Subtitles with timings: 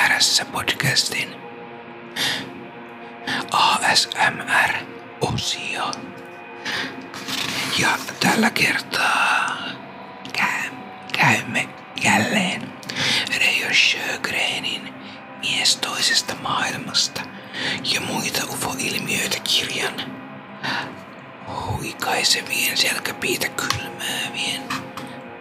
[0.00, 1.36] Hämärässä podcastin
[3.50, 4.80] ASMR-osio.
[7.78, 7.88] Ja
[8.20, 9.56] tällä kertaa
[10.32, 10.70] käy,
[11.12, 11.68] käymme
[12.04, 12.72] jälleen
[13.38, 14.94] Reijo Sjögrenin
[15.40, 17.20] Mies toisesta maailmasta
[17.94, 19.94] ja muita UFO-ilmiöitä kirjan
[21.66, 24.62] huikaisevien selkäpiitä kylmäävien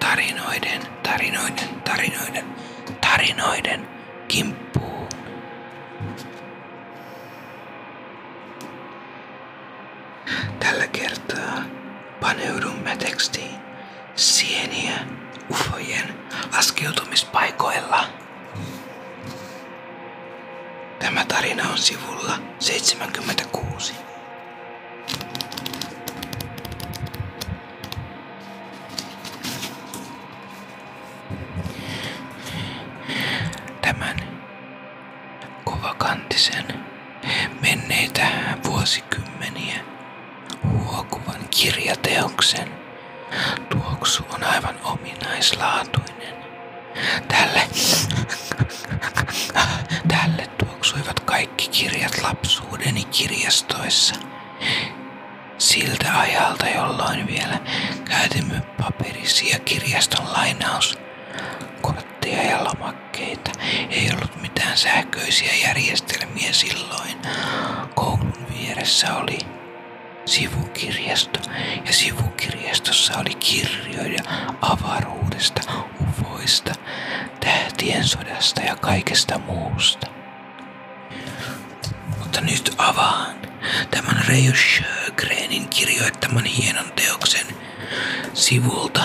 [0.00, 2.44] tarinoiden, tarinoiden, tarinoiden,
[3.00, 3.99] tarinoiden
[4.30, 5.08] kimppuun.
[10.60, 11.62] Tällä kertaa
[12.20, 13.60] paneudumme tekstiin
[14.16, 14.92] sieniä
[15.50, 16.14] ufojen
[16.56, 18.04] laskeutumispaikoilla.
[20.98, 23.94] Tämä tarina on sivulla 76.
[33.82, 34.29] Tämän
[36.40, 36.84] kovakantisen
[37.60, 38.28] menneitä
[38.64, 39.84] vuosikymmeniä
[40.64, 42.68] huokuvan kirjateoksen
[43.68, 46.34] tuoksu on aivan ominaislaatuinen.
[47.28, 47.62] Tälle,
[50.08, 54.14] tälle tuoksuivat kaikki kirjat lapsuudeni kirjastoissa.
[55.58, 57.58] Siltä ajalta, jolloin vielä
[58.04, 60.98] käytimme paperisia kirjaston lainaus
[61.82, 63.50] kortteja ja lomakkeita.
[63.90, 65.99] Ei ollut mitään sähköisiä järjestelmiä
[66.52, 67.18] silloin.
[67.94, 69.38] Koulun vieressä oli
[70.24, 71.38] sivukirjasto
[71.86, 74.22] ja sivukirjastossa oli kirjoja
[74.60, 75.60] avaruudesta,
[76.08, 76.74] ufoista,
[77.40, 80.06] tähtien sodasta ja kaikesta muusta.
[82.18, 83.34] Mutta nyt avaan
[83.90, 87.46] tämän Reijo Sjögrenin kirjoittaman hienon teoksen
[88.34, 89.02] sivulta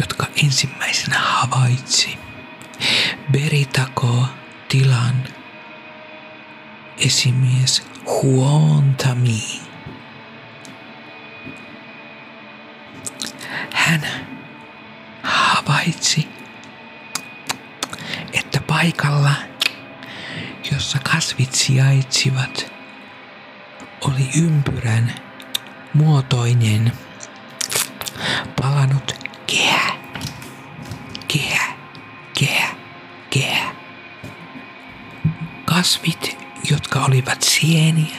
[0.00, 2.18] jotka ensimmäisenä havaitsi
[3.32, 4.26] Beritako
[4.68, 5.24] tilan
[6.98, 9.65] esimies Huontami.
[13.86, 14.06] Hän
[15.22, 16.28] havaitsi,
[18.32, 19.32] että paikalla,
[20.72, 22.72] jossa kasvit sijaitsivat,
[24.00, 25.14] oli ympyrän
[25.94, 26.92] muotoinen
[28.62, 29.12] palanut
[29.46, 29.92] kehä.
[31.28, 31.72] Kehä,
[32.38, 32.68] kehä,
[33.30, 33.74] kehä.
[35.64, 36.38] Kasvit,
[36.70, 38.16] jotka olivat sieniä,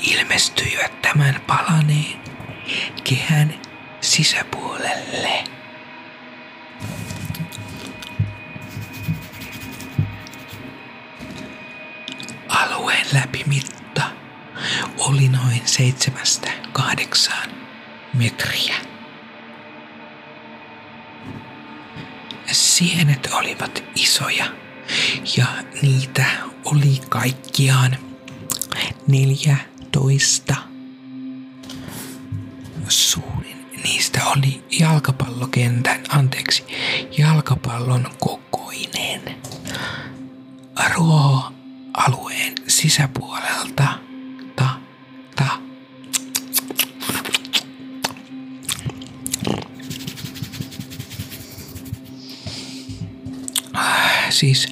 [0.00, 2.20] ilmestyivät tämän palaneen
[3.04, 3.65] kehän
[4.16, 5.44] sisäpuolelle.
[12.48, 14.02] Alueen läpimitta
[14.98, 17.50] oli noin seitsemästä kahdeksaan
[18.14, 18.74] metriä.
[22.52, 24.46] Sienet olivat isoja
[25.36, 25.46] ja
[25.82, 26.24] niitä
[26.64, 27.96] oli kaikkiaan
[29.06, 30.56] 14.
[32.88, 33.55] Suurin
[33.86, 36.64] niistä oli jalkapallokentän, anteeksi,
[37.18, 39.20] jalkapallon kokoinen.
[40.94, 43.88] Ruoho-alueen sisäpuolelta
[44.56, 44.68] ta,
[45.36, 45.46] ta,
[54.30, 54.68] siis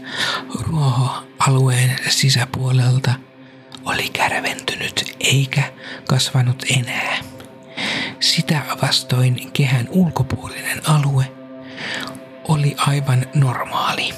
[0.60, 3.14] ruohoalueen sisäpuolelta
[3.84, 5.72] oli kärventynyt eikä
[6.08, 7.33] kasvanut enää.
[8.20, 11.32] Sitä vastoin kehän ulkopuolinen alue
[12.48, 14.14] oli aivan normaali.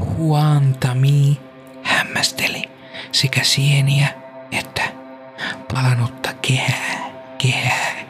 [0.00, 1.40] Huantami
[1.82, 2.62] hämmästeli
[3.12, 4.08] sekä sieniä
[4.52, 4.82] että
[5.74, 8.07] palanutta kehää, kehää.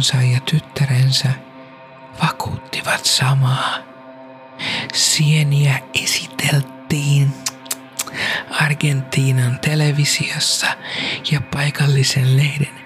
[0.00, 1.28] Vaimonsa ja tyttärensä
[2.22, 3.78] vakuuttivat samaa.
[4.94, 7.34] Sieniä esiteltiin
[8.50, 10.66] Argentiinan televisiossa
[11.32, 12.80] ja paikallisen lehden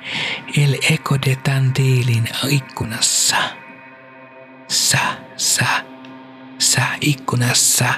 [0.57, 3.37] El Eco de Tandilin ikkunassa.
[4.69, 5.67] Sa, sa,
[6.59, 7.95] sa ikkunassa.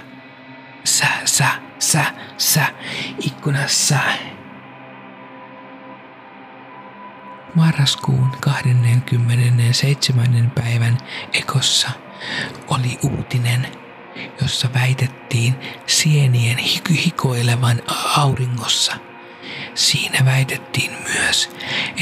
[0.85, 1.49] Sa, sa,
[1.79, 2.05] sa,
[2.39, 2.67] sa
[3.21, 3.99] ikkunassa.
[7.57, 10.53] Marraskuun 27.
[10.55, 10.99] päivän
[11.33, 11.91] ekossa
[12.69, 13.67] oli uutinen,
[14.43, 15.55] jossa väitettiin
[15.87, 16.59] sienien
[16.91, 17.83] hikoilevan
[18.17, 18.93] auringossa.
[19.75, 21.51] Siinä väitettiin myös,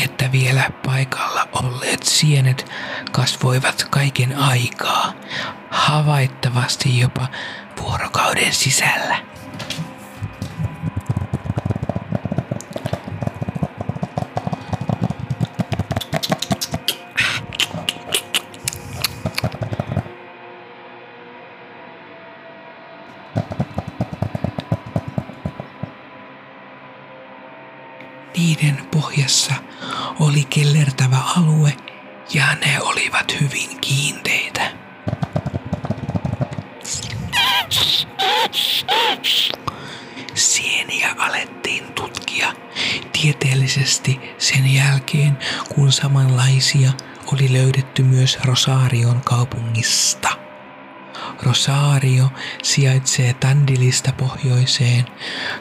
[0.04, 2.70] että vielä paikalla olleet sienet
[3.12, 5.12] kasvoivat kaiken aikaa,
[5.70, 7.28] havaittavasti jopa
[7.80, 9.33] vuorokauden sisällä.
[28.36, 29.54] Niiden pohjassa
[30.20, 31.76] oli kellertävä alue
[32.34, 34.72] ja ne olivat hyvin kiinteitä.
[40.34, 42.52] Sieniä alettiin tutkia
[43.12, 45.38] tieteellisesti sen jälkeen,
[45.74, 46.92] kun samanlaisia
[47.32, 50.43] oli löydetty myös Rosarion kaupungista.
[51.42, 52.32] Rosario
[52.62, 55.04] sijaitsee Tandilista pohjoiseen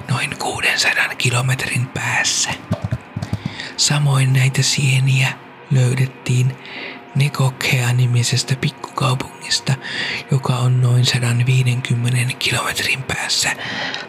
[0.09, 2.49] noin 600 kilometrin päässä.
[3.77, 5.33] Samoin näitä sieniä
[5.71, 6.57] löydettiin
[7.15, 9.73] Nekokea-nimisestä pikkukaupungista,
[10.31, 13.55] joka on noin 150 kilometrin päässä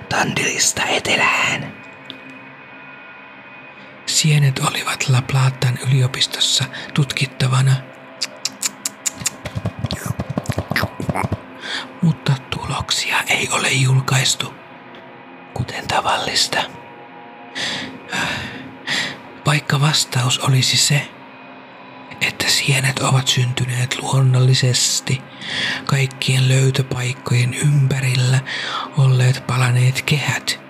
[0.08, 1.73] Tandilista etelään.
[4.06, 6.64] Sienet olivat La Platan yliopistossa
[6.94, 7.73] tutkittavana,
[13.35, 14.55] ei ole julkaistu,
[15.55, 16.63] kuten tavallista.
[19.47, 21.09] Vaikka vastaus olisi se,
[22.21, 25.23] että sienet ovat syntyneet luonnollisesti
[25.87, 28.41] kaikkien löytöpaikkojen ympärillä
[28.99, 30.61] olleet palaneet kehät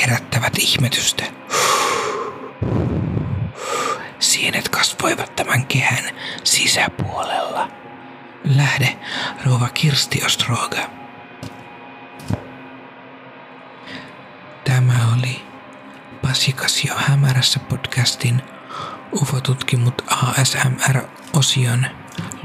[0.00, 1.24] herättävät ihmetystä.
[4.18, 6.04] Sienet kasvoivat tämän kehän
[6.44, 7.68] sisäpuolella.
[8.44, 8.98] Lähde
[9.46, 10.99] Rova Kirsti Ostroga.
[16.40, 18.42] Pasikasio hämärässä podcastin
[19.12, 21.86] UFO-tutkimut ASMR-osion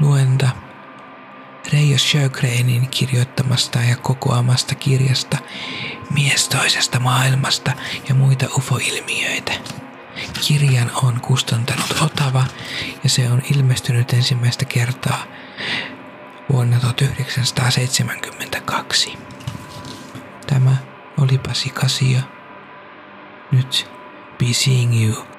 [0.00, 0.48] luenta
[1.72, 5.38] Reijo Sjögrenin kirjoittamasta ja kokoamasta kirjasta
[6.10, 7.72] Mies toisesta maailmasta
[8.08, 9.52] ja muita UFO-ilmiöitä.
[10.46, 12.44] Kirjan on kustantanut Otava
[13.04, 15.24] ja se on ilmestynyt ensimmäistä kertaa
[16.52, 19.18] vuonna 1972.
[20.46, 20.76] Tämä
[21.20, 22.35] oli Pasi Kasio.
[23.52, 23.86] Nyt
[24.38, 25.35] Be Seeing You